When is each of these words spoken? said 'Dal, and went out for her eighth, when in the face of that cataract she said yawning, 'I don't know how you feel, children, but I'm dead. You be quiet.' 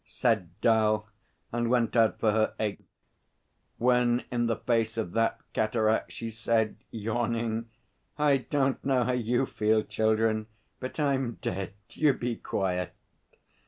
said 0.03 0.49
'Dal, 0.61 1.07
and 1.51 1.69
went 1.69 1.95
out 1.95 2.19
for 2.19 2.31
her 2.31 2.55
eighth, 2.59 2.81
when 3.77 4.23
in 4.31 4.47
the 4.47 4.55
face 4.55 4.97
of 4.97 5.11
that 5.11 5.39
cataract 5.53 6.11
she 6.11 6.31
said 6.31 6.75
yawning, 6.89 7.69
'I 8.17 8.37
don't 8.49 8.83
know 8.83 9.03
how 9.03 9.11
you 9.11 9.45
feel, 9.45 9.83
children, 9.83 10.47
but 10.79 10.99
I'm 10.99 11.33
dead. 11.43 11.75
You 11.91 12.13
be 12.13 12.37
quiet.' 12.37 12.95